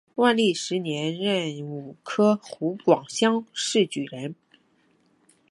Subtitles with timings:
[0.15, 4.33] 万历十年壬午科湖广乡试举人。